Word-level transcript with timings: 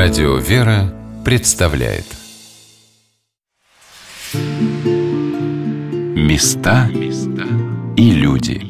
Радио 0.00 0.36
«Вера» 0.36 0.94
представляет 1.24 2.04
Места 6.14 6.88
и 7.96 8.10
люди 8.12 8.60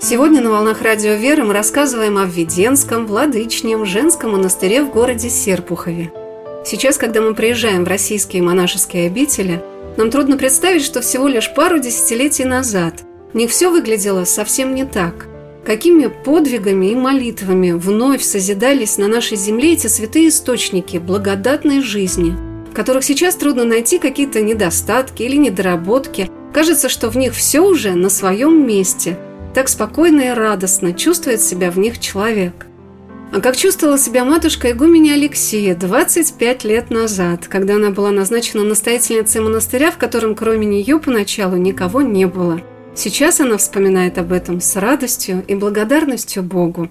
Сегодня 0.00 0.40
на 0.40 0.50
«Волнах 0.50 0.80
Радио 0.82 1.14
Веры» 1.14 1.42
мы 1.42 1.52
рассказываем 1.52 2.18
о 2.18 2.24
Введенском, 2.24 3.08
Владычнем, 3.08 3.84
женском 3.84 4.30
монастыре 4.30 4.84
в 4.84 4.92
городе 4.92 5.28
Серпухове. 5.28 6.12
Сейчас, 6.64 6.98
когда 6.98 7.20
мы 7.20 7.34
приезжаем 7.34 7.84
в 7.84 7.88
российские 7.88 8.44
монашеские 8.44 9.08
обители, 9.08 9.60
нам 9.96 10.12
трудно 10.12 10.36
представить, 10.36 10.84
что 10.84 11.00
всего 11.00 11.26
лишь 11.26 11.52
пару 11.52 11.80
десятилетий 11.80 12.44
назад 12.44 13.05
них 13.36 13.50
все 13.50 13.70
выглядело 13.70 14.24
совсем 14.24 14.74
не 14.74 14.84
так. 14.84 15.28
Какими 15.64 16.06
подвигами 16.06 16.86
и 16.86 16.94
молитвами 16.94 17.72
вновь 17.72 18.22
созидались 18.22 18.98
на 18.98 19.08
нашей 19.08 19.36
земле 19.36 19.74
эти 19.74 19.88
святые 19.88 20.28
источники 20.28 20.96
благодатной 20.96 21.82
жизни, 21.82 22.36
в 22.70 22.74
которых 22.74 23.04
сейчас 23.04 23.34
трудно 23.34 23.64
найти 23.64 23.98
какие-то 23.98 24.40
недостатки 24.42 25.22
или 25.22 25.36
недоработки. 25.36 26.30
Кажется, 26.52 26.88
что 26.88 27.10
в 27.10 27.16
них 27.16 27.34
все 27.34 27.60
уже 27.60 27.94
на 27.94 28.08
своем 28.10 28.66
месте. 28.66 29.18
Так 29.54 29.68
спокойно 29.68 30.20
и 30.20 30.30
радостно 30.30 30.92
чувствует 30.92 31.42
себя 31.42 31.70
в 31.70 31.78
них 31.78 31.98
человек. 31.98 32.66
А 33.32 33.40
как 33.40 33.56
чувствовала 33.56 33.98
себя 33.98 34.24
матушка 34.24 34.70
игуменя 34.70 35.14
Алексея 35.14 35.74
25 35.74 36.64
лет 36.64 36.90
назад, 36.90 37.48
когда 37.48 37.74
она 37.74 37.90
была 37.90 38.12
назначена 38.12 38.62
настоятельницей 38.62 39.40
монастыря, 39.40 39.90
в 39.90 39.98
котором 39.98 40.36
кроме 40.36 40.64
нее 40.64 41.00
поначалу 41.00 41.56
никого 41.56 42.02
не 42.02 42.26
было– 42.26 42.62
Сейчас 42.96 43.40
она 43.40 43.58
вспоминает 43.58 44.16
об 44.16 44.32
этом 44.32 44.62
с 44.62 44.74
радостью 44.74 45.44
и 45.46 45.54
благодарностью 45.54 46.42
Богу. 46.42 46.88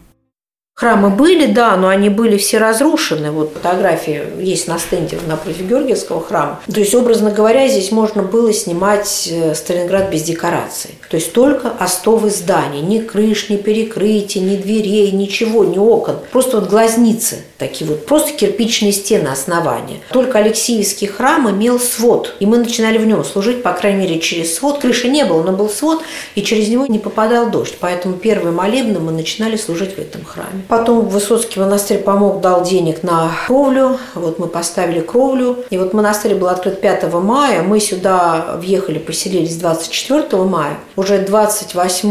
Храмы 0.78 1.09
были, 1.09 1.45
да, 1.45 1.78
но 1.78 1.88
они 1.88 2.09
были 2.09 2.36
все 2.36 2.58
разрушены. 2.58 3.31
Вот 3.31 3.54
фотографии 3.54 4.23
есть 4.42 4.68
на 4.68 4.78
стенде 4.78 5.18
напротив 5.26 5.62
Георгиевского 5.62 6.22
храма. 6.22 6.59
То 6.66 6.81
есть, 6.81 6.94
образно 6.94 7.31
говоря, 7.31 7.70
здесь 7.70 7.94
можно 7.94 8.23
было 8.23 8.52
снимать 8.52 9.30
э, 9.31 9.56
Сталинград 9.56 10.09
без 10.12 10.23
декораций. 10.23 10.90
То 11.09 11.16
есть 11.16 11.31
только 11.31 11.72
остовы 11.80 12.30
зданий. 12.30 12.81
Ни 12.81 13.00
крыш, 13.00 13.48
ни 13.48 13.56
перекрытий, 13.56 14.42
ни 14.42 14.58
дверей, 14.58 15.12
ничего, 15.12 15.64
ни 15.64 15.78
окон. 15.78 16.18
Просто 16.34 16.59
вот 16.59 16.70
глазницы 16.70 17.38
такие 17.58 17.90
вот, 17.90 18.06
просто 18.06 18.34
кирпичные 18.34 18.92
стены 18.92 19.30
основания. 19.30 20.00
Только 20.12 20.40
Алексеевский 20.40 21.08
храм 21.08 21.50
имел 21.50 21.80
свод. 21.80 22.36
И 22.40 22.46
мы 22.46 22.58
начинали 22.58 22.98
в 22.98 23.06
нем 23.06 23.23
служить, 23.23 23.64
по 23.64 23.72
крайней 23.73 24.02
мере, 24.02 24.20
через 24.20 24.56
свод. 24.56 24.80
Крыши 24.80 25.08
не 25.08 25.23
было, 25.23 25.42
но 25.44 25.53
был 25.53 25.70
свод, 25.70 26.03
и 26.36 26.44
через 26.44 26.68
него 26.68 26.86
не 26.86 27.00
попадал 27.00 27.50
дождь. 27.50 27.76
Поэтому 27.80 28.16
первые 28.16 28.52
молебны 28.52 29.00
мы 29.00 29.12
начинали 29.12 29.56
служить 29.56 29.96
в 29.96 30.00
этом 30.00 30.26
храме. 30.26 30.65
Потом 30.68 31.08
Высоцкий 31.08 31.60
монастырь 31.60 32.00
помог, 32.00 32.42
дал 32.42 32.64
денег 32.64 33.04
на 33.04 33.32
кровлю. 33.46 33.98
Вот 34.16 34.40
мы 34.40 34.48
поставили 34.48 35.02
кровлю. 35.02 35.64
И 35.70 35.78
вот 35.78 35.94
монастырь 35.94 36.36
был 36.36 36.48
открыт 36.48 36.82
5 36.82 37.14
мая. 37.14 37.62
Мы 37.64 37.80
сюда 37.80 38.58
въехали, 38.58 39.00
поселились 39.00 39.58
24 39.58 40.44
мая. 40.44 40.78
Уже 40.96 41.20
28 41.20 42.10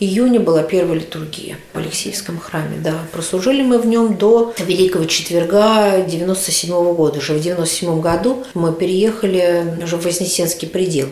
июня 0.00 0.40
была 0.40 0.62
первая 0.62 0.98
литургия 0.98 1.56
в 1.72 1.78
Алексеевском 1.78 2.38
храме. 2.38 2.78
Да, 2.82 2.94
прослужили 3.12 3.62
мы 3.62 3.78
в 3.78 3.86
нем 3.86 4.16
до 4.16 4.52
Великого 4.58 5.04
Четверга 5.04 6.00
97 6.00 6.94
года. 6.94 7.18
Уже 7.18 7.34
в 7.34 7.40
97 7.40 8.00
году 8.00 8.44
мы 8.54 8.72
переехали 8.72 9.78
уже 9.82 9.96
в 9.96 10.04
Вознесенский 10.04 10.68
предел. 10.68 11.08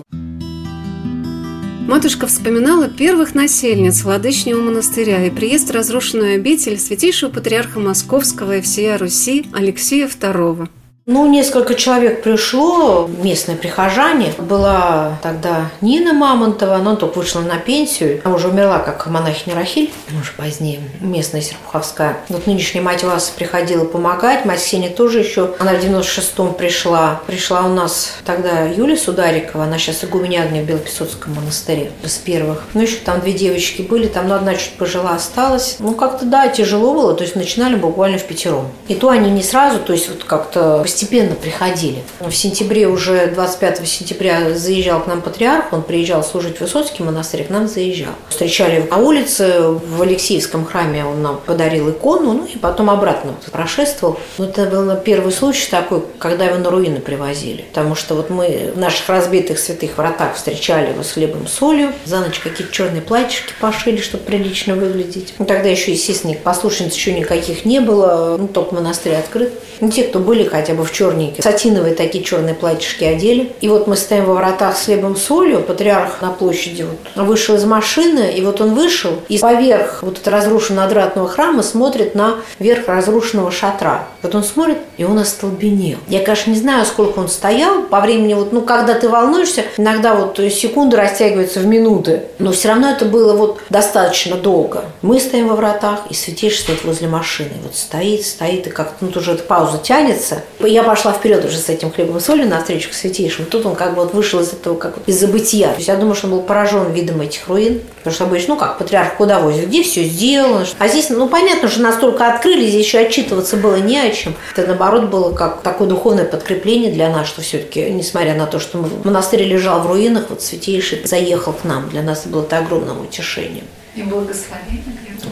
Матушка 1.91 2.29
вспоминала 2.29 2.89
первых 2.89 3.35
насельниц 3.35 4.05
Владычнего 4.05 4.61
монастыря 4.61 5.27
и 5.27 5.31
приезд 5.31 5.71
в 5.71 5.73
разрушенную 5.73 6.37
обитель 6.37 6.79
святейшего 6.79 7.31
патриарха 7.31 7.81
Московского 7.81 8.59
и 8.59 8.61
всея 8.61 8.97
Руси 8.97 9.47
Алексея 9.53 10.07
II. 10.07 10.69
Ну, 11.13 11.27
несколько 11.27 11.75
человек 11.75 12.23
пришло, 12.23 13.11
местные 13.21 13.57
прихожане. 13.57 14.33
Была 14.39 15.19
тогда 15.25 15.69
Нина 15.81 16.13
Мамонтова, 16.13 16.77
она 16.77 16.95
только 16.95 17.19
вышла 17.19 17.41
на 17.41 17.57
пенсию. 17.57 18.21
Она 18.23 18.37
уже 18.37 18.47
умерла, 18.47 18.79
как 18.79 19.09
монахиня 19.09 19.57
Рахиль, 19.57 19.91
уже 20.09 20.31
позднее, 20.37 20.79
местная 21.01 21.41
Серпуховская. 21.41 22.19
Вот 22.29 22.47
нынешняя 22.47 22.85
мать 22.85 23.03
Васа 23.03 23.33
приходила 23.35 23.85
помогать, 23.85 24.45
мать 24.45 24.61
Ксения 24.61 24.89
тоже 24.89 25.19
еще, 25.19 25.57
она 25.59 25.73
в 25.73 25.83
96-м 25.83 26.55
пришла. 26.55 27.21
Пришла 27.27 27.63
у 27.63 27.75
нас 27.75 28.13
тогда 28.25 28.67
Юлия 28.67 28.97
Сударикова, 28.97 29.65
она 29.65 29.79
сейчас 29.79 30.05
игуменярня 30.05 30.63
в 30.63 30.67
Белопесоцком 30.67 31.35
монастыре, 31.35 31.91
с 32.05 32.19
первых. 32.19 32.63
Ну, 32.75 32.83
еще 32.83 32.99
там 32.99 33.21
две 33.21 33.33
девочки 33.33 33.83
были, 33.83 34.07
там 34.07 34.29
ну, 34.29 34.37
одна 34.37 34.55
чуть 34.55 34.75
пожила 34.75 35.17
осталась. 35.17 35.75
Ну, 35.81 35.97
как-то, 35.97 36.25
да, 36.25 36.47
тяжело 36.47 36.95
было, 36.95 37.15
то 37.15 37.25
есть 37.25 37.35
начинали 37.35 37.75
буквально 37.75 38.19
в 38.19 38.25
пятером. 38.25 38.69
И 38.87 38.95
то 38.95 39.09
они 39.09 39.29
не 39.33 39.43
сразу, 39.43 39.81
то 39.81 39.93
есть 39.93 40.09
вот 40.09 40.23
как-то 40.23 40.85
постепенно 41.01 41.35
приходили. 41.35 42.03
В 42.21 42.31
сентябре, 42.31 42.87
уже 42.87 43.29
25 43.29 43.89
сентября 43.89 44.53
заезжал 44.55 45.01
к 45.01 45.07
нам 45.07 45.23
патриарх, 45.23 45.73
он 45.73 45.83
приезжал 45.83 46.23
служить 46.23 46.59
в 46.59 46.61
Высоцкий 46.61 47.03
монастырь, 47.03 47.45
к 47.45 47.49
нам 47.49 47.69
заезжал. 47.69 48.13
Встречали 48.29 48.87
на 48.91 48.99
улице, 48.99 49.63
в 49.63 50.03
Алексеевском 50.03 50.67
храме 50.67 51.07
он 51.07 51.23
нам 51.23 51.41
подарил 51.47 51.89
икону, 51.89 52.35
ну 52.35 52.45
и 52.45 52.59
потом 52.59 52.91
обратно 52.91 53.35
прошествовал. 53.51 54.19
Ну, 54.37 54.45
это 54.45 54.67
был 54.67 54.95
первый 54.97 55.33
случай 55.33 55.71
такой, 55.71 56.03
когда 56.19 56.45
его 56.45 56.59
на 56.59 56.69
руины 56.69 57.01
привозили. 57.01 57.63
Потому 57.73 57.95
что 57.95 58.15
вот 58.15 58.29
мы 58.29 58.73
в 58.75 58.79
наших 58.79 59.09
разбитых 59.09 59.59
святых 59.59 59.97
вратах 59.97 60.35
встречали 60.35 60.91
его 60.91 61.03
с 61.03 61.13
хлебом 61.13 61.47
солью, 61.47 61.93
за 62.05 62.21
ночь 62.21 62.41
какие-то 62.41 62.75
черные 62.75 63.01
платьишки 63.01 63.55
пошили, 63.59 64.03
чтобы 64.03 64.25
прилично 64.25 64.75
выглядеть. 64.75 65.33
Ну, 65.39 65.47
тогда 65.47 65.71
еще, 65.71 65.93
естественно, 65.93 66.35
послушниц 66.35 66.95
еще 66.95 67.15
никаких 67.15 67.65
не 67.65 67.81
было, 67.81 68.37
ну, 68.39 68.49
только 68.49 68.75
монастырь 68.75 69.15
открыт. 69.15 69.55
Ну, 69.81 69.91
те, 69.91 70.03
кто 70.05 70.19
были 70.19 70.45
хотя 70.45 70.75
бы 70.75 70.85
в 70.85 70.90
черненькие, 70.93 71.43
сатиновые 71.43 71.95
такие 71.95 72.25
черные 72.25 72.55
платьишки 72.55 73.05
одели. 73.05 73.53
И 73.61 73.69
вот 73.69 73.87
мы 73.87 73.97
стоим 73.97 74.25
во 74.27 74.35
вратах 74.35 74.77
с 74.77 74.85
хлебом 74.87 75.17
солью, 75.17 75.61
патриарх 75.61 76.21
на 76.21 76.31
площади 76.31 76.83
вот 76.83 77.27
вышел 77.27 77.57
из 77.57 77.65
машины, 77.65 78.33
и 78.35 78.43
вот 78.43 78.61
он 78.61 78.75
вышел, 78.75 79.13
и 79.29 79.39
поверх 79.39 80.03
вот 80.03 80.19
этого 80.19 80.37
разрушенного 80.37 80.81
надвратного 80.81 81.29
храма 81.29 81.63
смотрит 81.63 82.15
на 82.15 82.37
верх 82.59 82.89
разрушенного 82.89 83.51
шатра. 83.51 84.07
Вот 84.23 84.35
он 84.35 84.45
смотрит, 84.45 84.79
и 84.97 85.05
он 85.05 85.19
остолбенел. 85.19 85.99
Я, 86.09 86.21
конечно, 86.21 86.51
не 86.51 86.57
знаю, 86.57 86.85
сколько 86.85 87.19
он 87.19 87.29
стоял 87.29 87.83
по 87.83 88.01
времени, 88.01 88.35
вот, 88.35 88.53
ну, 88.53 88.63
когда 88.63 88.95
ты 88.95 89.09
волнуешься, 89.09 89.65
иногда 89.77 90.15
вот 90.15 90.39
секунды 90.53 90.97
растягиваются 90.97 91.61
в 91.61 91.67
минуты, 91.67 92.23
но 92.39 92.53
все 92.53 92.69
равно 92.69 92.91
это 92.91 93.05
было 93.05 93.35
вот 93.35 93.61
достаточно 93.71 94.37
долго. 94.37 94.85
Мы 95.03 95.21
стоим 95.21 95.49
во 95.49 95.57
вратах, 95.57 96.01
и 96.11 96.15
святейший 96.15 96.61
стоит 96.61 96.85
возле 96.85 97.09
машины. 97.09 97.51
Вот 97.63 97.77
стоит, 97.77 98.25
стоит, 98.25 98.67
и 98.67 98.71
как-то, 98.71 99.05
ну, 99.05 99.09
тоже 99.09 99.33
эта 99.33 99.43
пауза 99.43 99.79
тянется. 99.79 100.43
Я 100.73 100.83
пошла 100.83 101.13
вперед 101.13 101.45
уже 101.45 101.59
с 101.59 101.69
этим 101.69 101.91
хлебом 101.91 102.19
и 102.19 102.21
солью 102.21 102.49
на 102.49 102.61
встречу 102.61 102.91
к 102.91 102.93
святейшему. 102.93 103.47
Тут 103.47 103.67
он 103.67 103.75
как 103.75 103.95
бы 103.95 104.03
вот 104.03 104.15
вышел 104.15 104.41
из 104.41 104.53
этого, 104.53 104.77
как 104.77 104.95
из 105.07 105.19
забытия. 105.19 105.69
То 105.69 105.77
есть 105.77 105.89
я 105.89 105.97
думаю, 105.97 106.15
что 106.15 106.27
он 106.27 106.33
был 106.35 106.43
поражен 106.43 106.93
видом 106.93 107.21
этих 107.21 107.49
руин. 107.49 107.81
Потому 107.97 108.15
что 108.15 108.25
обычно, 108.25 108.55
ну 108.55 108.61
как, 108.61 108.79
патриарх 108.79 109.17
куда 109.17 109.41
возит, 109.41 109.69
где 109.69 109.83
все 109.83 110.05
сделано. 110.05 110.67
А 110.79 110.89
здесь, 110.89 111.11
ну 111.11 111.29
понятно, 111.29 111.69
что 111.69 111.83
настолько 111.83 112.33
открыли, 112.33 112.67
здесь 112.67 112.87
еще 112.87 112.99
отчитываться 112.99 113.57
было 113.57 113.77
не 113.77 113.99
о 113.99 114.11
чем. 114.11 114.35
Это 114.57 114.67
наоборот 114.67 115.05
было 115.05 115.33
как 115.35 115.63
такое 115.63 115.89
духовное 115.89 116.25
подкрепление 116.25 116.91
для 116.91 117.11
нас, 117.11 117.27
что 117.27 117.43
все-таки, 117.43 117.91
несмотря 117.91 118.35
на 118.35 118.47
то, 118.47 118.59
что 118.59 118.79
монастырь 119.05 119.43
лежал 119.43 119.81
в 119.81 119.87
руинах, 119.87 120.27
вот 120.31 120.43
святейший 120.43 121.03
заехал 121.05 121.53
к 121.53 121.65
нам. 121.65 121.89
Для 121.91 122.03
нас 122.03 122.21
это 122.21 122.31
было 122.31 122.43
это 122.43 122.59
огромным 122.59 123.03
утешением. 123.03 123.65
И 123.95 124.03
благословение. 124.03 124.85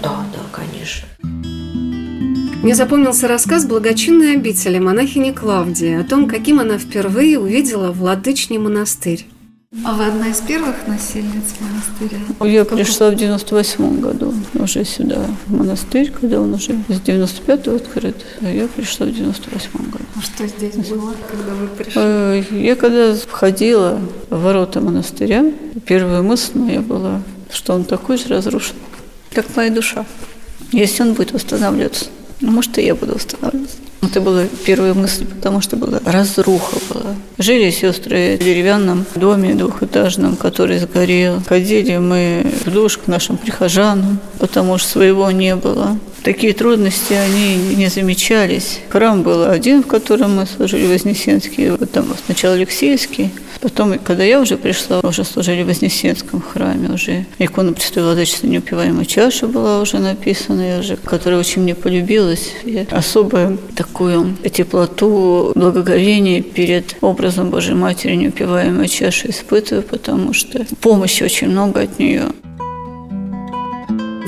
Да, 0.03 0.25
да, 0.33 0.41
конечно. 0.53 1.58
Мне 2.63 2.75
запомнился 2.75 3.29
рассказ 3.29 3.67
благочинной 3.67 4.35
обители 4.35 4.81
монахини 4.81 5.31
Клавдии 5.31 6.01
о 6.01 6.03
том, 6.03 6.27
каким 6.29 6.59
она 6.59 6.77
впервые 6.77 7.39
увидела 7.39 7.93
владычный 7.93 8.59
монастырь. 8.59 9.27
А 9.85 9.93
вы 9.93 10.07
одна 10.07 10.29
из 10.29 10.39
первых 10.39 10.75
насельниц 10.89 11.55
монастыря? 11.61 12.19
Я 12.51 12.65
пришла 12.65 13.11
в 13.11 13.15
98 13.15 14.01
году 14.01 14.35
уже 14.55 14.85
сюда, 14.85 15.27
в 15.47 15.55
монастырь, 15.55 16.11
когда 16.11 16.41
он 16.41 16.55
уже 16.55 16.73
с 16.89 17.01
95-го 17.01 17.77
открыт. 17.77 18.17
А 18.41 18.51
я 18.51 18.67
пришла 18.67 19.07
в 19.07 19.13
98 19.13 19.71
году. 19.91 20.05
А 20.17 20.21
что 20.21 20.47
здесь 20.49 20.75
было, 20.89 21.15
когда 21.31 21.55
вы 21.55 21.69
пришли? 21.69 21.93
Э, 21.95 22.43
я 22.51 22.75
когда 22.75 23.15
входила 23.15 24.01
в 24.31 24.43
ворота 24.43 24.81
монастыря, 24.81 25.45
первая 25.87 26.23
мысль 26.23 26.59
моя 26.59 26.81
была, 26.81 27.23
что 27.53 27.75
он 27.75 27.85
такой 27.85 28.19
же 28.19 28.29
разрушен, 28.29 28.75
как 29.33 29.55
моя 29.55 29.71
душа, 29.71 30.05
если 30.73 31.03
он 31.03 31.13
будет 31.13 31.33
восстанавливаться. 31.33 32.07
Ну, 32.41 32.53
может, 32.53 32.79
и 32.79 32.83
я 32.83 32.95
буду 32.95 33.15
восстанавливаться. 33.15 33.77
Это 34.01 34.21
была 34.21 34.45
первая 34.65 34.95
мысль, 34.95 35.27
потому 35.27 35.61
что 35.61 35.77
была 35.77 36.01
разруха 36.05 36.77
была. 36.89 37.17
Жили 37.39 37.71
сестры 37.71 38.37
в 38.41 38.45
деревянном 38.45 39.05
доме 39.17 39.55
двухэтажном, 39.55 40.37
который 40.37 40.79
сгорел. 40.79 41.43
Ходили 41.49 41.97
мы 41.99 42.47
в 42.65 42.71
душ 42.71 42.99
к 42.99 43.09
нашим 43.09 43.37
прихожанам, 43.37 44.21
потому 44.39 44.79
что 44.79 44.89
своего 44.89 45.31
не 45.33 45.57
было. 45.57 45.99
такие 46.23 46.53
трудности, 46.53 47.15
они 47.15 47.57
не 47.75 47.89
замечались. 47.89 48.81
Храм 48.89 49.23
был 49.23 49.45
один, 49.45 49.83
в 49.83 49.87
котором 49.87 50.37
мы 50.37 50.47
служили 50.47 50.87
Вознесенский, 50.87 51.73
потом 51.77 52.07
сначала 52.27 52.55
Алексеевский, 52.55 53.31
потом, 53.61 53.99
когда 53.99 54.25
я 54.25 54.41
уже 54.41 54.57
пришла, 54.57 55.01
уже 55.01 55.25
служили 55.25 55.63
в 55.63 55.67
Вознесенском 55.67 56.41
храме, 56.41 56.91
уже 56.95 57.27
икона 57.39 57.73
Престой 57.73 58.03
Владычества 58.03 58.47
неупиваемая 58.47 59.05
чаша 59.05 59.47
была 59.47 59.81
уже 59.81 59.99
написана, 59.99 60.79
уже, 60.79 60.97
которая 60.97 61.41
очень 61.41 61.63
мне 61.63 61.75
полюбилась. 61.75 62.53
Я 62.65 62.87
особую 62.91 63.59
такую 63.77 64.37
теплоту, 64.53 65.53
благоговение 65.55 66.43
перед 66.43 66.97
образом 67.01 67.51
Божьей 67.51 67.75
Матери 67.75 68.15
неупиваемой 68.15 68.89
чаши 68.89 69.31
испытываю, 69.31 69.83
потому 69.83 70.33
что 70.33 70.65
помощи 70.81 71.23
очень 71.23 71.49
много 71.49 71.81
от 71.83 71.99
нее. 71.99 72.25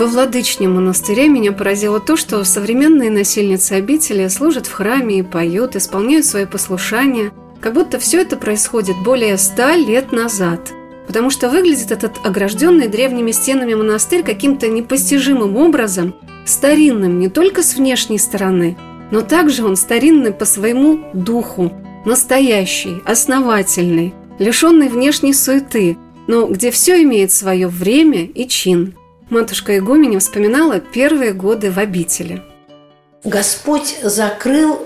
Во 0.00 0.06
Владычном 0.06 0.76
монастыре 0.76 1.28
меня 1.28 1.52
поразило 1.52 2.00
то, 2.00 2.16
что 2.16 2.42
современные 2.44 3.10
насильницы 3.10 3.74
обители 3.74 4.28
служат 4.28 4.66
в 4.66 4.72
храме 4.72 5.18
и 5.18 5.22
поют, 5.22 5.76
исполняют 5.76 6.24
свои 6.24 6.46
послушания, 6.46 7.32
как 7.60 7.74
будто 7.74 7.98
все 7.98 8.20
это 8.20 8.36
происходит 8.36 8.96
более 9.02 9.36
ста 9.38 9.76
лет 9.76 10.12
назад. 10.12 10.72
Потому 11.06 11.30
что 11.30 11.48
выглядит 11.48 11.90
этот 11.90 12.24
огражденный 12.24 12.88
древними 12.88 13.32
стенами 13.32 13.74
монастырь 13.74 14.22
каким-то 14.22 14.68
непостижимым 14.68 15.56
образом, 15.56 16.14
старинным 16.46 17.18
не 17.18 17.28
только 17.28 17.62
с 17.62 17.74
внешней 17.74 18.18
стороны, 18.18 18.76
но 19.10 19.20
также 19.22 19.64
он 19.64 19.76
старинный 19.76 20.32
по 20.32 20.44
своему 20.44 21.00
духу, 21.12 21.72
настоящий, 22.04 23.02
основательный, 23.04 24.14
лишенный 24.38 24.88
внешней 24.88 25.34
суеты, 25.34 25.96
но 26.26 26.46
где 26.46 26.70
все 26.70 27.02
имеет 27.02 27.32
свое 27.32 27.66
время 27.66 28.24
и 28.24 28.46
чин– 28.46 28.94
матушка 29.30 29.78
Игуменя 29.78 30.18
вспоминала 30.18 30.80
первые 30.80 31.32
годы 31.32 31.70
в 31.70 31.78
обители. 31.78 32.42
Господь 33.24 33.96
закрыл 34.02 34.80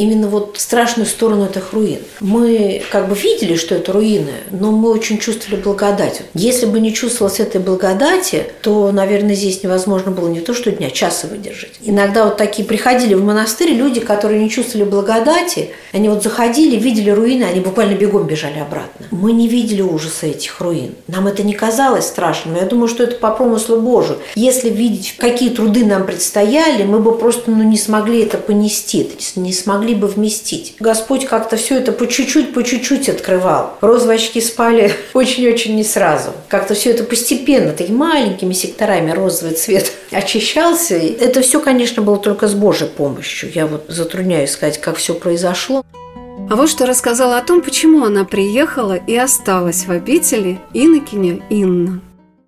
именно 0.00 0.28
вот 0.28 0.56
страшную 0.58 1.06
сторону 1.06 1.44
этих 1.44 1.74
руин. 1.74 1.98
Мы 2.20 2.82
как 2.90 3.08
бы 3.08 3.14
видели, 3.14 3.54
что 3.54 3.74
это 3.74 3.92
руины, 3.92 4.32
но 4.50 4.72
мы 4.72 4.90
очень 4.90 5.18
чувствовали 5.18 5.60
благодать. 5.60 6.22
Если 6.34 6.64
бы 6.64 6.80
не 6.80 6.94
чувствовалось 6.94 7.38
этой 7.38 7.60
благодати, 7.60 8.46
то, 8.62 8.90
наверное, 8.92 9.34
здесь 9.34 9.62
невозможно 9.62 10.10
было 10.10 10.28
не 10.28 10.40
то, 10.40 10.54
что 10.54 10.70
дня, 10.70 10.90
часа 10.90 11.26
выдержать. 11.26 11.72
Иногда 11.82 12.24
вот 12.24 12.38
такие 12.38 12.66
приходили 12.66 13.12
в 13.12 13.22
монастырь 13.22 13.72
люди, 13.72 14.00
которые 14.00 14.42
не 14.42 14.48
чувствовали 14.48 14.88
благодати, 14.88 15.70
они 15.92 16.08
вот 16.08 16.22
заходили, 16.22 16.76
видели 16.76 17.10
руины, 17.10 17.44
они 17.44 17.60
буквально 17.60 17.94
бегом 17.94 18.26
бежали 18.26 18.58
обратно. 18.58 19.06
Мы 19.10 19.32
не 19.32 19.48
видели 19.48 19.82
ужаса 19.82 20.26
этих 20.26 20.60
руин. 20.60 20.94
Нам 21.08 21.26
это 21.26 21.42
не 21.42 21.52
казалось 21.52 22.06
страшным. 22.06 22.56
Я 22.56 22.62
думаю, 22.62 22.88
что 22.88 23.02
это 23.02 23.16
по 23.16 23.30
промыслу 23.32 23.80
Божию. 23.80 24.18
Если 24.34 24.70
видеть, 24.70 25.16
какие 25.18 25.50
труды 25.50 25.84
нам 25.84 26.06
предстояли, 26.06 26.84
мы 26.84 27.00
бы 27.00 27.18
просто 27.18 27.50
ну, 27.50 27.62
не 27.64 27.76
смогли 27.76 28.22
это 28.22 28.38
понести, 28.38 29.10
не 29.36 29.52
смогли 29.52 29.89
могли 29.90 29.94
бы 29.94 30.06
вместить. 30.06 30.74
Господь 30.78 31.26
как-то 31.26 31.56
все 31.56 31.78
это 31.78 31.92
по 31.92 32.06
чуть-чуть, 32.06 32.54
по 32.54 32.62
чуть-чуть 32.62 33.08
открывал. 33.08 33.76
Розовые 33.80 34.18
спали 34.18 34.92
очень-очень 35.14 35.76
не 35.76 35.84
сразу. 35.84 36.30
Как-то 36.48 36.74
все 36.74 36.90
это 36.90 37.04
постепенно, 37.04 37.72
такими 37.72 37.96
маленькими 37.96 38.52
секторами 38.52 39.10
розовый 39.10 39.54
цвет 39.54 39.92
очищался. 40.10 40.94
Это 40.94 41.42
все, 41.42 41.60
конечно, 41.60 42.02
было 42.02 42.18
только 42.18 42.46
с 42.48 42.54
Божьей 42.54 42.88
помощью. 42.88 43.50
Я 43.54 43.66
вот 43.66 43.84
затрудняюсь 43.88 44.50
сказать, 44.50 44.80
как 44.80 44.96
все 44.96 45.14
произошло. 45.14 45.84
А 46.50 46.56
вот 46.56 46.68
что 46.68 46.86
рассказала 46.86 47.38
о 47.38 47.42
том, 47.42 47.62
почему 47.62 48.04
она 48.04 48.24
приехала 48.24 48.94
и 48.94 49.16
осталась 49.16 49.84
в 49.86 49.90
обители 49.90 50.58
инокиня 50.74 51.40
Инна. 51.48 52.00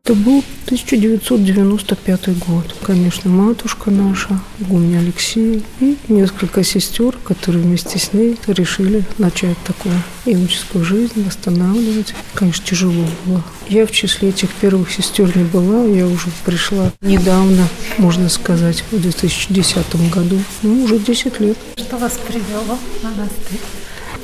Это 0.04 0.14
был 0.16 0.43
1995 0.64 2.37
год. 2.40 2.75
Конечно, 2.82 3.31
матушка 3.31 3.93
наша, 3.93 4.40
Гуня 4.58 4.99
Алексей 4.99 5.62
и 5.78 5.96
несколько 6.08 6.64
сестер, 6.64 7.16
которые 7.22 7.62
вместе 7.62 8.00
с 8.00 8.12
ней 8.12 8.37
решили 8.49 9.04
начать 9.19 9.56
такую 9.64 9.94
иноческую 10.25 10.84
жизнь, 10.84 11.25
восстанавливать. 11.25 12.16
Конечно, 12.34 12.66
тяжело 12.66 13.06
было. 13.25 13.44
Я 13.69 13.87
в 13.87 13.93
числе 13.93 14.31
этих 14.31 14.50
первых 14.50 14.90
сестер 14.90 15.37
не 15.37 15.44
была, 15.44 15.84
я 15.84 16.08
уже 16.08 16.31
пришла 16.44 16.90
недавно, 17.00 17.69
можно 17.96 18.28
сказать, 18.28 18.82
в 18.90 19.00
2010 19.00 20.10
году. 20.10 20.40
Ну, 20.62 20.82
уже 20.82 20.99
10 20.99 21.38
лет. 21.38 21.56
Что 21.76 21.96
вас 21.96 22.19
привело 22.26 22.76
на 23.04 23.10
монастырь? 23.10 23.60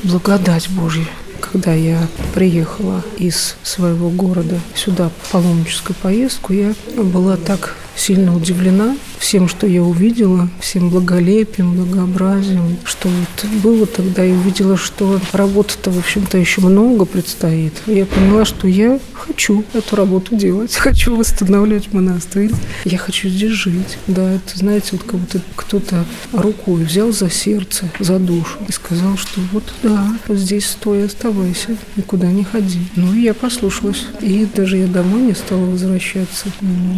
Благодать 0.02 0.68
Божья 0.70 1.06
когда 1.40 1.72
я 1.74 2.06
приехала 2.34 3.02
из 3.16 3.56
своего 3.62 4.10
города 4.10 4.58
сюда 4.74 5.08
в 5.08 5.32
паломническую 5.32 5.96
поездку, 6.00 6.52
я 6.52 6.74
была 6.96 7.36
так 7.36 7.74
сильно 7.96 8.34
удивлена 8.34 8.96
всем, 9.18 9.48
что 9.48 9.66
я 9.66 9.82
увидела, 9.82 10.48
всем 10.60 10.90
благолепием, 10.90 11.74
благообразием, 11.74 12.78
что 12.84 13.08
вот 13.08 13.50
было 13.62 13.86
тогда 13.86 14.24
и 14.24 14.32
увидела, 14.32 14.76
что 14.76 15.20
работы-то, 15.32 15.90
в 15.90 15.98
общем-то, 15.98 16.38
еще 16.38 16.60
много 16.60 17.04
предстоит. 17.04 17.74
Я 17.86 18.06
поняла, 18.06 18.44
что 18.44 18.68
я 18.68 19.00
хочу 19.12 19.64
эту 19.72 19.96
работу 19.96 20.36
делать, 20.36 20.74
хочу 20.76 21.16
восстанавливать 21.16 21.92
монастырь, 21.92 22.52
я 22.84 22.98
хочу 22.98 23.28
здесь 23.28 23.52
жить. 23.52 23.98
Да, 24.06 24.32
это, 24.32 24.56
знаете, 24.56 24.90
вот 24.92 25.02
как 25.02 25.20
будто 25.20 25.40
кто-то 25.56 26.04
рукой 26.32 26.84
взял 26.84 27.12
за 27.12 27.30
сердце, 27.30 27.90
за 27.98 28.18
душу 28.18 28.58
и 28.68 28.72
сказал, 28.72 29.16
что 29.16 29.40
вот 29.52 29.64
да, 29.82 30.06
вот 30.26 30.38
здесь 30.38 30.66
стой, 30.66 31.06
оставайся, 31.06 31.76
никуда 31.96 32.30
не 32.30 32.44
ходи. 32.44 32.80
Ну 32.96 33.14
и 33.14 33.22
я 33.22 33.34
послушалась. 33.34 34.06
И 34.20 34.46
даже 34.54 34.76
я 34.78 34.86
домой 34.86 35.22
не 35.22 35.34
стала 35.34 35.64
возвращаться. 35.64 36.46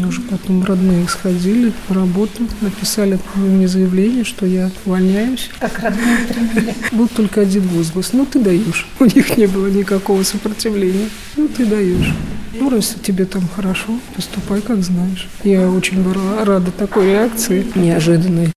Уже 0.07 0.21
потом 0.23 0.65
родные 0.65 1.07
сходили, 1.09 1.73
работали 1.89 2.10
работу, 2.11 2.43
написали 2.61 3.19
мне 3.35 3.69
заявление, 3.69 4.25
что 4.25 4.47
я 4.47 4.71
увольняюсь. 4.85 5.51
Как 5.61 5.79
родные 5.79 6.19
приняли? 6.29 6.75
Был 6.93 7.09
только 7.09 7.43
один 7.43 7.63
возглас. 7.69 8.13
Ну, 8.13 8.27
ты 8.27 8.39
даешь. 8.39 8.87
У 8.99 9.05
них 9.05 9.37
не 9.37 9.47
было 9.47 9.69
никакого 9.69 10.23
сопротивления. 10.23 11.09
Ну, 11.37 11.49
ты 11.49 11.65
даешь. 11.65 12.13
Ну, 12.59 12.69
раз 12.69 12.97
тебе 13.03 13.25
там 13.27 13.43
хорошо, 13.55 13.99
поступай, 14.15 14.61
как 14.61 14.83
знаешь. 14.83 15.29
Я 15.45 15.71
очень 15.71 16.03
была 16.03 16.45
рада 16.45 16.73
такой 16.73 17.07
реакции, 17.07 17.65
неожиданной. 17.75 18.53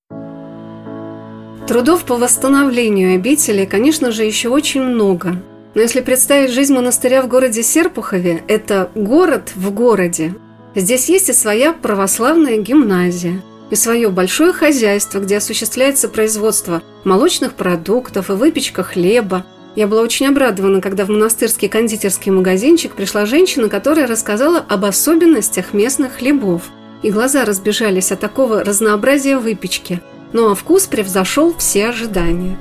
Трудов 1.67 2.03
по 2.03 2.17
восстановлению 2.17 3.15
обители, 3.15 3.65
конечно 3.65 4.11
же, 4.11 4.23
еще 4.23 4.49
очень 4.49 4.81
много. 4.81 5.37
Но 5.75 5.81
если 5.81 6.01
представить 6.01 6.51
жизнь 6.51 6.73
монастыря 6.73 7.21
в 7.21 7.27
городе 7.27 7.63
Серпухове, 7.63 8.43
это 8.47 8.91
город 8.95 9.51
в 9.55 9.71
городе, 9.71 10.35
Здесь 10.75 11.07
есть 11.09 11.29
и 11.29 11.33
своя 11.33 11.71
православная 11.73 12.57
гимназия, 12.57 13.41
и 13.69 13.75
свое 13.75 14.09
большое 14.09 14.53
хозяйство, 14.53 15.19
где 15.19 15.37
осуществляется 15.37 16.09
производство 16.09 16.81
молочных 17.03 17.53
продуктов 17.53 18.29
и 18.29 18.33
выпечка 18.33 18.83
хлеба. 18.83 19.45
Я 19.75 19.87
была 19.87 20.01
очень 20.01 20.27
обрадована, 20.27 20.81
когда 20.81 21.05
в 21.05 21.09
монастырский 21.09 21.69
кондитерский 21.69 22.31
магазинчик 22.31 22.93
пришла 22.93 23.25
женщина, 23.25 23.69
которая 23.69 24.07
рассказала 24.07 24.59
об 24.59 24.85
особенностях 24.85 25.73
местных 25.73 26.13
хлебов. 26.13 26.63
И 27.01 27.11
глаза 27.11 27.45
разбежались 27.45 28.11
от 28.11 28.19
такого 28.19 28.63
разнообразия 28.63 29.37
выпечки. 29.37 30.01
Ну 30.31 30.51
а 30.51 30.55
вкус 30.55 30.85
превзошел 30.85 31.55
все 31.57 31.89
ожидания. 31.89 32.57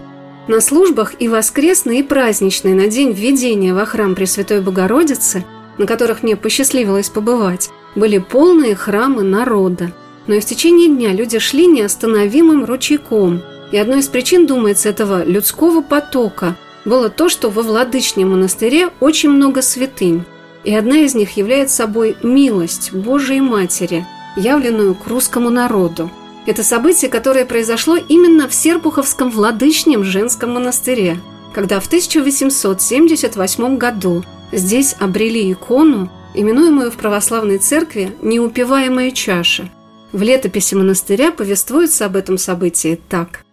На 0.49 0.61
службах 0.61 1.15
и 1.19 1.29
воскресный, 1.29 2.01
и 2.01 2.03
праздничный 2.03 2.75
на 2.75 2.89
день 2.89 3.13
введения 3.13 3.73
во 3.73 3.87
храм 3.87 4.15
Пресвятой 4.15 4.61
Богородицы, 4.61 5.45
на 5.79 5.87
которых 5.87 6.23
мне 6.23 6.37
посчастливилось 6.37 7.09
побывать, 7.09 7.71
были 7.95 8.19
полные 8.19 8.75
храмы 8.75 9.23
народа. 9.23 9.93
Но 10.27 10.35
и 10.35 10.41
в 10.41 10.45
течение 10.45 10.89
дня 10.89 11.13
люди 11.13 11.39
шли 11.39 11.67
неостановимым 11.67 12.65
ручейком. 12.65 13.43
И 13.71 13.77
одной 13.77 14.01
из 14.01 14.09
причин, 14.09 14.47
думается, 14.47 14.89
этого 14.89 15.25
людского 15.25 15.83
потока 15.83 16.57
было 16.85 17.09
то, 17.09 17.29
что 17.29 17.51
во 17.51 17.63
Владычном 17.63 18.31
монастыре 18.31 18.91
очень 19.01 19.31
много 19.31 19.63
святынь. 19.63 20.25
И 20.65 20.75
одна 20.75 20.99
из 20.99 21.15
них 21.15 21.37
является 21.37 21.77
собой 21.77 22.17
милость 22.23 22.93
Божией 22.93 23.41
Матери, 23.41 24.07
явленную 24.37 24.95
к 24.95 25.07
русскому 25.07 25.51
народу. 25.51 26.11
Это 26.47 26.63
событие, 26.63 27.11
которое 27.11 27.45
произошло 27.45 27.97
именно 27.97 28.49
в 28.49 28.55
Серпуховском 28.55 29.31
Владычном 29.31 30.05
женском 30.05 30.53
монастыре, 30.53 31.19
когда 31.53 31.81
в 31.81 31.87
1878 31.87 33.77
году 33.77 34.25
здесь 34.51 34.97
обрели 34.99 35.53
икону 35.53 36.11
именуемую 36.35 36.91
в 36.91 36.97
православной 36.97 37.59
церкви 37.59 38.13
«неупиваемая 38.23 39.11
чаша». 39.11 39.69
В 40.13 40.23
летописи 40.23 40.75
монастыря 40.75 41.33
повествуется 41.33 42.07
об 42.07 42.17
этом 42.17 42.37
событии 42.37 43.01
так. 43.09 43.45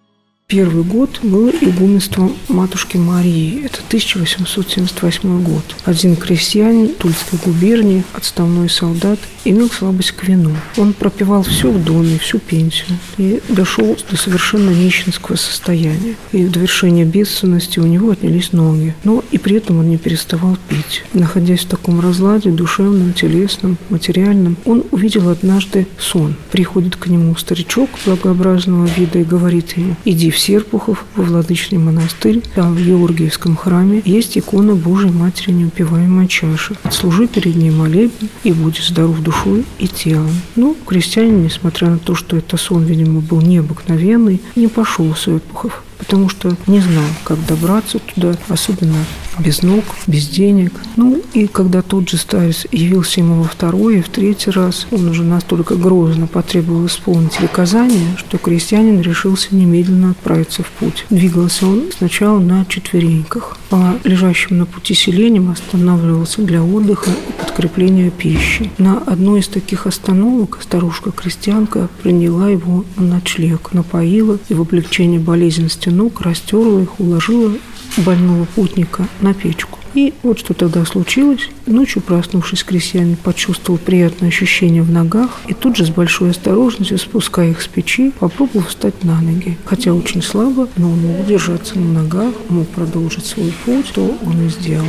Первый 0.49 0.83
год 0.83 1.19
было 1.21 1.51
игуменство 1.61 2.31
Матушки 2.47 2.97
Марии. 2.97 3.63
Это 3.65 3.81
1878 3.87 5.43
год. 5.43 5.61
Один 5.85 6.15
крестьянин 6.15 6.95
Тульской 6.95 7.37
губернии, 7.45 8.03
отставной 8.13 8.67
солдат, 8.67 9.19
имел 9.45 9.69
слабость 9.69 10.13
к 10.13 10.27
вину. 10.27 10.55
Он 10.77 10.93
пропивал 10.93 11.43
все 11.43 11.69
в 11.69 11.83
доме, 11.83 12.17
всю 12.17 12.39
пенсию. 12.39 12.97
И 13.19 13.43
дошел 13.47 13.95
до 14.09 14.17
совершенно 14.17 14.71
нищенского 14.71 15.35
состояния. 15.35 16.15
И 16.31 16.43
в 16.45 16.51
довершение 16.51 17.05
бедственности 17.05 17.77
у 17.77 17.85
него 17.85 18.09
отнялись 18.09 18.51
ноги. 18.51 18.95
Но 19.03 19.23
и 19.29 19.37
при 19.37 19.57
этом 19.57 19.77
он 19.77 19.89
не 19.91 19.97
переставал 19.99 20.57
пить. 20.67 21.03
Находясь 21.13 21.59
в 21.59 21.67
таком 21.67 21.99
разладе, 21.99 22.49
душевном, 22.49 23.13
телесном, 23.13 23.77
материальном, 23.89 24.57
он 24.65 24.83
увидел 24.89 25.29
однажды 25.29 25.85
сон. 25.99 26.33
Приходит 26.51 26.95
к 26.95 27.05
нему 27.05 27.35
старичок 27.35 27.91
благообразного 28.03 28.87
вида 28.87 29.19
и 29.19 29.23
говорит 29.23 29.77
ему, 29.77 29.95
иди 30.05 30.31
в 30.31 30.38
Серпухов, 30.39 31.03
во 31.15 31.23
Владычный 31.23 31.77
монастырь, 31.77 32.41
там 32.55 32.73
в 32.73 32.81
Георгиевском 32.81 33.57
храме 33.57 34.01
есть 34.05 34.37
икона 34.37 34.73
Божией 34.73 35.11
Матери 35.11 35.51
Неупиваемая 35.51 36.27
чаша. 36.27 36.75
Отслужи 36.83 37.27
перед 37.27 37.55
ней 37.55 37.71
молебен 37.71 38.29
и 38.43 38.53
будь 38.53 38.77
здоров 38.77 39.19
душой 39.19 39.65
и 39.79 39.87
телом. 39.87 40.31
Ну, 40.55 40.77
крестьянин, 40.85 41.43
несмотря 41.43 41.89
на 41.89 41.99
то, 41.99 42.15
что 42.15 42.37
это 42.37 42.55
сон, 42.55 42.85
видимо, 42.85 43.19
был 43.19 43.41
необыкновенный, 43.41 44.41
не 44.55 44.67
пошел 44.67 45.13
Серпухов 45.13 45.83
потому 45.99 46.29
что 46.29 46.55
не 46.65 46.79
знал, 46.79 47.05
как 47.23 47.45
добраться 47.45 47.99
туда, 47.99 48.35
особенно 48.47 49.05
без 49.37 49.61
ног, 49.61 49.83
без 50.07 50.27
денег. 50.27 50.73
Ну, 50.95 51.21
и 51.33 51.45
когда 51.45 51.81
тот 51.83 52.09
же 52.09 52.17
старец 52.17 52.65
явился 52.71 53.19
ему 53.19 53.43
во 53.43 53.47
второй 53.47 53.99
и 53.99 54.01
в 54.01 54.09
третий 54.09 54.49
раз, 54.49 54.87
он 54.89 55.07
уже 55.09 55.23
настолько 55.23 55.75
грозно 55.75 56.25
потребовал 56.25 56.87
исполнить 56.87 57.37
приказание, 57.37 58.17
что 58.17 58.37
крестьянин 58.37 59.01
решился 59.01 59.55
немедленно 59.55 60.11
отправиться 60.11 60.63
в 60.63 60.71
путь. 60.71 61.05
Двигался 61.09 61.67
он 61.67 61.91
сначала 61.95 62.39
на 62.39 62.65
четвереньках. 62.65 63.58
По 63.69 63.99
лежащим 64.03 64.57
на 64.57 64.65
пути 64.65 64.95
селениям 64.95 65.51
останавливался 65.51 66.41
для 66.41 66.63
отдыха 66.63 67.11
и 67.11 67.31
подкрепления 67.39 68.09
пищи. 68.09 68.71
На 68.79 68.97
одной 68.97 69.41
из 69.41 69.47
таких 69.47 69.85
остановок 69.85 70.57
старушка-крестьянка 70.61 71.87
приняла 72.01 72.49
его 72.49 72.83
на 72.97 73.03
ночлег, 73.03 73.73
напоила 73.73 74.39
и 74.49 74.55
в 74.55 74.61
облегчение 74.61 75.19
болезненности 75.19 75.89
ног 75.89 76.21
растерла 76.21 76.81
их, 76.81 76.99
уложила 76.99 77.51
больного 77.97 78.45
путника 78.45 79.07
на 79.21 79.33
печку. 79.33 79.79
И 79.93 80.13
вот 80.23 80.39
что 80.39 80.53
тогда 80.53 80.85
случилось. 80.85 81.49
Ночью, 81.65 82.01
проснувшись, 82.01 82.63
крестьянин 82.63 83.15
почувствовал 83.15 83.79
приятное 83.79 84.29
ощущение 84.29 84.83
в 84.83 84.91
ногах 84.91 85.41
и 85.47 85.53
тут 85.53 85.75
же 85.75 85.85
с 85.85 85.89
большой 85.89 86.31
осторожностью, 86.31 86.97
спуская 86.97 87.51
их 87.51 87.61
с 87.61 87.67
печи, 87.67 88.11
попробовал 88.19 88.67
встать 88.67 89.03
на 89.03 89.19
ноги. 89.19 89.57
Хотя 89.65 89.93
очень 89.93 90.21
слабо, 90.21 90.69
но 90.77 90.91
он 90.91 90.99
мог 90.99 91.21
удержаться 91.21 91.77
на 91.79 92.03
ногах, 92.03 92.33
мог 92.49 92.67
продолжить 92.67 93.25
свой 93.25 93.53
путь, 93.65 93.87
что 93.87 94.17
он 94.25 94.45
и 94.45 94.49
сделал. 94.49 94.85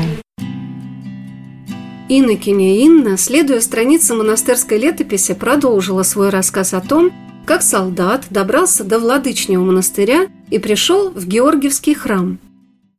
Иннокеня 2.08 2.84
Инна, 2.84 3.16
следуя 3.16 3.60
страницам 3.60 4.18
монастырской 4.18 4.78
летописи, 4.78 5.32
продолжила 5.32 6.02
свой 6.02 6.30
рассказ 6.30 6.74
о 6.74 6.80
том, 6.80 7.12
как 7.46 7.62
солдат 7.62 8.26
добрался 8.30 8.84
до 8.84 8.98
Владычнего 8.98 9.64
монастыря 9.64 10.26
и 10.50 10.58
пришел 10.58 11.10
в 11.10 11.26
Георгиевский 11.26 11.94
храм– 11.94 12.38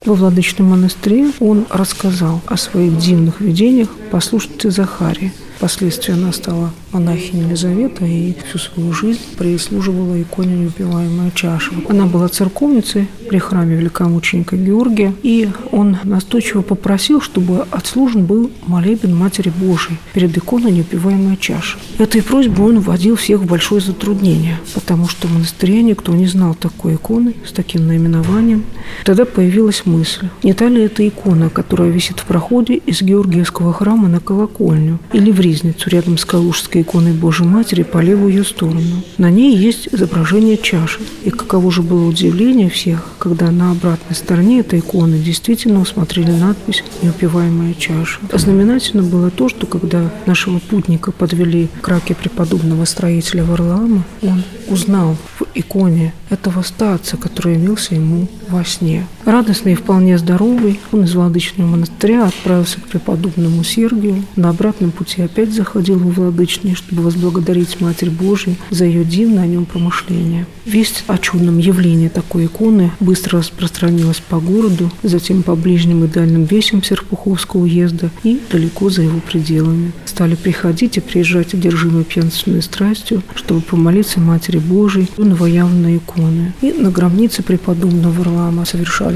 во 0.04 0.16
Владычном 0.16 0.70
монастыре 0.70 1.32
он 1.40 1.68
рассказал 1.70 2.42
о 2.48 2.58
своих 2.58 2.98
дивных 2.98 3.40
видениях 3.40 3.90
послушнице 4.10 4.72
Захарии. 4.72 5.32
Впоследствии 5.58 6.14
она 6.14 6.34
стала 6.34 6.72
монахиней 6.94 7.46
Елизавета 7.46 8.06
и 8.06 8.34
всю 8.48 8.58
свою 8.58 8.94
жизнь 8.94 9.20
прислуживала 9.38 10.22
иконе 10.22 10.56
неупиваемая 10.56 11.32
чаша. 11.32 11.72
Она 11.90 12.06
была 12.06 12.28
церковницей 12.28 13.08
при 13.30 13.38
храме 13.38 13.76
великомученика 13.76 14.58
Георгия, 14.58 15.14
и 15.24 15.50
он 15.72 15.98
настойчиво 16.04 16.62
попросил, 16.62 17.22
чтобы 17.22 17.66
отслужен 17.72 18.26
был 18.26 18.52
молебен 18.66 19.16
Матери 19.16 19.50
Божией 19.50 19.98
перед 20.14 20.38
иконой 20.38 20.72
неупиваемая 20.72 21.38
чаша. 21.38 21.78
Этой 21.98 22.22
просьбой 22.22 22.66
он 22.66 22.80
вводил 22.80 23.16
всех 23.16 23.42
в 23.42 23.46
большое 23.46 23.82
затруднение, 23.82 24.58
потому 24.74 25.08
что 25.08 25.28
в 25.28 25.34
монастыре 25.34 25.82
никто 25.84 26.14
не 26.14 26.28
знал 26.28 26.56
такой 26.56 26.96
иконы 26.96 27.36
с 27.48 27.52
таким 27.52 27.88
наименованием. 27.88 28.64
Тогда 29.06 29.26
появилась 29.26 29.86
мысль, 29.86 30.28
не 30.44 30.54
та 30.54 30.68
ли 30.68 30.84
это 30.84 31.08
икона, 31.08 31.50
которая 31.50 31.90
висит 31.90 32.20
в 32.20 32.26
проходе 32.26 32.76
из 32.76 33.02
Георгиевского 33.02 33.74
храма 33.74 34.08
на 34.08 34.20
колокольню, 34.20 35.00
или 35.14 35.32
в 35.32 35.40
ризницу 35.40 35.90
рядом 35.90 36.18
с 36.18 36.26
Калужской 36.26 36.81
иконой 36.82 37.14
Божьей 37.14 37.48
Матери 37.48 37.84
по 37.84 38.00
левую 38.00 38.30
ее 38.30 38.44
сторону. 38.44 39.04
На 39.18 39.30
ней 39.30 39.56
есть 39.56 39.88
изображение 39.92 40.58
чаши. 40.58 41.00
И 41.24 41.30
каково 41.30 41.72
же 41.72 41.82
было 41.82 42.08
удивление 42.08 42.70
всех, 42.70 43.06
когда 43.20 43.52
на 43.52 43.72
обратной 43.72 44.16
стороне 44.16 44.60
этой 44.60 44.80
иконы 44.80 45.18
действительно 45.18 45.82
усмотрели 45.82 46.32
надпись 46.32 46.84
«Неупиваемая 47.02 47.74
чаша». 47.74 48.20
Знаменательно 48.34 49.04
было 49.04 49.30
то, 49.30 49.50
что 49.50 49.68
когда 49.68 50.12
нашего 50.26 50.60
путника 50.60 51.12
подвели 51.12 51.70
к 51.82 51.88
раке 51.88 52.16
преподобного 52.16 52.86
строителя 52.86 53.44
Варлаама, 53.44 54.04
он 54.22 54.44
узнал 54.68 55.18
в 55.40 55.46
иконе 55.54 56.14
этого 56.30 56.62
старца, 56.62 57.18
который 57.18 57.56
имелся 57.56 57.96
ему 57.96 58.28
во 58.50 58.64
сне. 58.64 59.06
Радостный 59.32 59.72
и 59.72 59.76
вполне 59.76 60.18
здоровый, 60.18 60.82
он 60.92 61.06
из 61.06 61.16
Владычного 61.16 61.66
монастыря 61.66 62.26
отправился 62.26 62.82
к 62.82 62.90
преподобному 62.90 63.64
Сергию. 63.64 64.26
На 64.36 64.50
обратном 64.50 64.92
пути 64.92 65.22
опять 65.22 65.54
заходил 65.54 65.98
во 66.00 66.10
Владычный, 66.10 66.76
чтобы 66.76 67.04
возблагодарить 67.04 67.80
Матерь 67.80 68.10
Божию 68.10 68.58
за 68.72 68.84
ее 68.84 69.06
дивное 69.06 69.44
о 69.44 69.48
нем 69.48 69.64
промышление. 69.64 70.48
Весть 70.66 71.06
о 71.08 71.18
чудном 71.18 71.60
явлении 71.60 72.10
такой 72.10 72.48
иконы 72.48 72.92
быстро 73.00 73.40
распространилась 73.40 74.20
по 74.20 74.42
городу, 74.42 74.92
затем 75.02 75.44
по 75.44 75.56
ближним 75.56 76.04
и 76.04 76.10
дальним 76.10 76.44
весям 76.44 76.84
Серпуховского 76.84 77.62
уезда 77.62 78.10
и 78.24 78.38
далеко 78.52 78.90
за 78.90 79.04
его 79.04 79.22
пределами. 79.22 79.94
Стали 80.04 80.36
приходить 80.36 80.98
и 80.98 81.00
приезжать 81.00 81.54
одержимые 81.54 82.04
пьянственной 82.04 82.62
страстью, 82.62 83.24
чтобы 83.36 83.62
помолиться 83.62 84.20
Матери 84.20 84.58
Божией 84.58 85.08
новоявленной 85.16 85.98
иконы. 85.98 86.54
И 86.62 86.74
на 86.74 86.92
гробнице 86.92 87.44
преподобного 87.44 88.12
Варлаама 88.12 88.66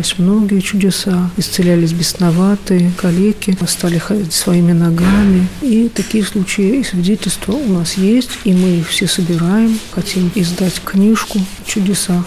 совершались 0.05 0.19
многие 0.19 0.59
чудеса, 0.59 1.29
исцелялись 1.37 1.93
бесноватые, 1.93 2.91
калеки, 2.97 3.57
стали 3.67 3.97
ходить 3.97 4.33
своими 4.33 4.71
ногами. 4.71 5.47
И 5.61 5.89
такие 5.89 6.23
случаи 6.23 6.79
и 6.79 6.83
свидетельства 6.83 7.53
у 7.53 7.67
нас 7.67 7.95
есть, 7.97 8.31
и 8.43 8.53
мы 8.53 8.79
их 8.79 8.87
все 8.89 9.07
собираем, 9.07 9.79
хотим 9.91 10.31
издать 10.35 10.81
книжку 10.83 11.39
о 11.39 11.69
чудесах. 11.69 12.25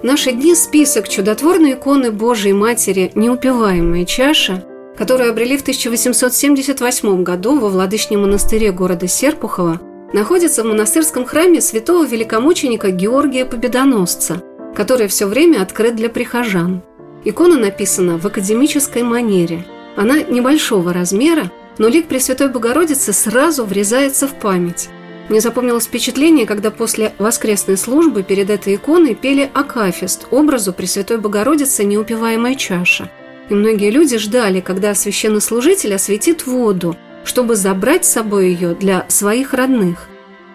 В 0.00 0.04
наши 0.04 0.32
дни 0.32 0.54
список 0.54 1.08
чудотворной 1.08 1.72
иконы 1.72 2.12
Божией 2.12 2.52
Матери 2.52 3.10
«Неупиваемая 3.14 4.04
чаша» 4.04 4.64
которую 4.96 5.28
обрели 5.28 5.58
в 5.58 5.60
1878 5.60 7.22
году 7.22 7.58
во 7.58 7.68
Владычном 7.68 8.22
монастыре 8.22 8.72
города 8.72 9.06
Серпухова, 9.06 9.78
находится 10.14 10.62
в 10.62 10.66
монастырском 10.66 11.26
храме 11.26 11.60
святого 11.60 12.06
великомученика 12.06 12.90
Георгия 12.92 13.44
Победоносца, 13.44 14.40
который 14.76 15.08
все 15.08 15.26
время 15.26 15.62
открыт 15.62 15.96
для 15.96 16.10
прихожан. 16.10 16.82
Икона 17.24 17.58
написана 17.58 18.18
в 18.18 18.26
академической 18.26 19.02
манере. 19.02 19.64
Она 19.96 20.20
небольшого 20.22 20.92
размера, 20.92 21.50
но 21.78 21.88
лик 21.88 22.06
Пресвятой 22.08 22.50
Богородицы 22.50 23.14
сразу 23.14 23.64
врезается 23.64 24.28
в 24.28 24.34
память. 24.34 24.90
Мне 25.30 25.40
запомнилось 25.40 25.86
впечатление, 25.86 26.46
когда 26.46 26.70
после 26.70 27.14
воскресной 27.18 27.78
службы 27.78 28.22
перед 28.22 28.50
этой 28.50 28.76
иконой 28.76 29.14
пели 29.14 29.50
акафист 29.52 30.28
образу 30.30 30.72
Пресвятой 30.72 31.16
Богородицы 31.16 31.82
«Неупиваемая 31.84 32.54
чаша». 32.54 33.10
И 33.48 33.54
многие 33.54 33.90
люди 33.90 34.18
ждали, 34.18 34.60
когда 34.60 34.94
священнослужитель 34.94 35.94
осветит 35.94 36.46
воду, 36.46 36.96
чтобы 37.24 37.56
забрать 37.56 38.04
с 38.04 38.12
собой 38.12 38.50
ее 38.50 38.74
для 38.74 39.06
своих 39.08 39.54
родных. 39.54 40.08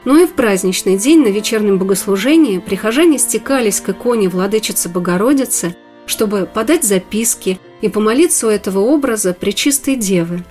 Но 0.03 0.17
и 0.17 0.25
в 0.25 0.33
праздничный 0.33 0.97
день 0.97 1.21
на 1.21 1.27
вечернем 1.27 1.77
богослужении 1.77 2.57
прихожане 2.57 3.19
стекались 3.19 3.81
к 3.81 3.89
иконе 3.89 4.29
Владычицы 4.29 4.89
Богородицы, 4.89 5.75
чтобы 6.07 6.49
подать 6.51 6.83
записки 6.83 7.59
и 7.81 7.89
помолиться 7.89 8.47
у 8.47 8.49
этого 8.49 8.79
образа 8.79 9.33
Пречистой 9.33 9.95
Девы. 9.95 10.43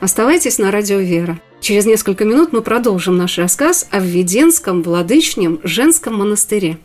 Оставайтесь 0.00 0.58
на 0.58 0.70
радио 0.70 0.98
«Вера». 0.98 1.40
Через 1.60 1.86
несколько 1.86 2.24
минут 2.24 2.52
мы 2.52 2.62
продолжим 2.62 3.16
наш 3.16 3.38
рассказ 3.38 3.88
о 3.90 3.98
Введенском 3.98 4.82
Владычнем 4.82 5.60
женском 5.64 6.16
монастыре. 6.16 6.78